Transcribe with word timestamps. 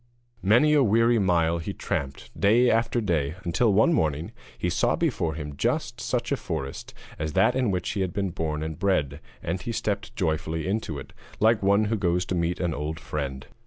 Many 0.41 0.73
a 0.73 0.81
weary 0.81 1.19
mile 1.19 1.59
he 1.59 1.73
tramped 1.73 2.31
day 2.35 2.71
after 2.71 2.99
day, 3.01 3.35
until, 3.43 3.71
one 3.71 3.93
morning, 3.93 4.31
he 4.57 4.67
saw 4.67 4.95
before 4.95 5.35
him 5.35 5.55
just 5.55 6.01
such 6.01 6.31
a 6.31 6.37
forest 6.37 6.95
as 7.19 7.33
that 7.33 7.55
in 7.55 7.69
which 7.69 7.89
he 7.91 8.01
had 8.01 8.11
been 8.11 8.31
born 8.31 8.63
and 8.63 8.79
bred, 8.79 9.19
and 9.43 9.61
he 9.61 9.71
stepped 9.71 10.15
joyfully 10.15 10.67
into 10.67 10.97
it, 10.97 11.13
like 11.39 11.61
one 11.61 11.83
who 11.85 11.97
goes 11.97 12.25
to 12.25 12.33
meet 12.33 12.59
an 12.59 12.73
old 12.73 12.99
friend. 12.99 13.45